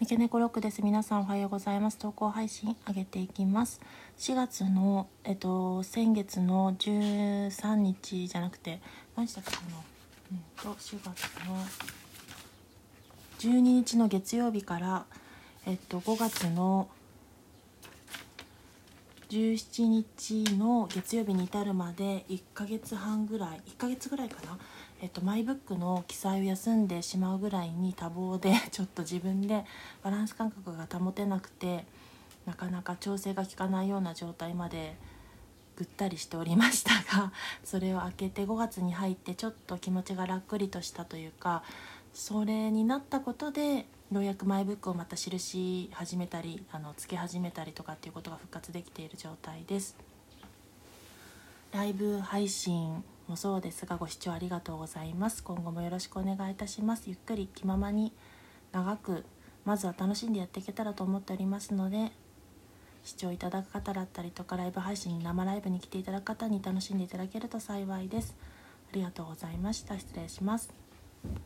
[0.00, 0.80] 三毛猫ロックです。
[0.84, 1.98] 皆さんおはようございます。
[1.98, 3.80] 投稿配信上げていきます。
[4.18, 8.80] 4月の、えっと、先月の13日じゃなくて、
[9.16, 9.58] 何したっけな
[10.30, 11.04] うんと、4月
[11.48, 11.56] の
[13.40, 15.04] 12日の月曜日から、
[15.66, 16.88] えっと、5月の
[19.28, 24.58] 17日の月曜日に至るまで1ヶ月半ぐらい1ヶ月ぐらいかな、
[25.02, 29.66] えっと、マイブックの記載を休んでしまうぐらいに多忙で ちょっと自分で
[30.02, 31.84] バランス感覚が保てなくて
[32.46, 34.96] なかなか調整が効かないような状態まで
[35.76, 41.62] ぐったりしておりましたがそれを明けて5月に入ってちょっと気持ちがらっくりとしたというか
[42.12, 49.96] それになったことでようやくマイブックをまた記し始めたりあのつけ始めたりとかっていうことが復活できている状態です。
[51.72, 55.42] ライブ配信もそうですがご視聴ありがとうございます。
[55.42, 57.04] 今後もよろしくお願いいたします。
[57.06, 58.12] ゆっくり気ままに
[58.72, 59.24] 長く
[59.66, 62.10] まずは楽しんでやっていけたらと思っておりますので
[63.04, 68.34] 視聴いただく方だったりとかライブ配信生ライブに来ていただく方に楽しんでいただけると幸いです。
[68.90, 69.98] ありがとうございました。
[69.98, 70.87] 失礼します。